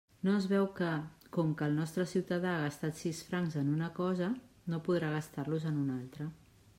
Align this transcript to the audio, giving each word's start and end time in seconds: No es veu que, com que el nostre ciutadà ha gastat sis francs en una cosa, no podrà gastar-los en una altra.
No 0.27 0.31
es 0.35 0.45
veu 0.51 0.63
que, 0.77 0.87
com 1.35 1.51
que 1.59 1.67
el 1.71 1.75
nostre 1.81 2.05
ciutadà 2.13 2.53
ha 2.55 2.63
gastat 2.63 2.97
sis 3.01 3.21
francs 3.29 3.57
en 3.63 3.69
una 3.75 3.91
cosa, 3.99 4.31
no 4.75 4.81
podrà 4.89 5.15
gastar-los 5.17 5.71
en 5.73 5.79
una 5.83 5.99
altra. 6.01 6.31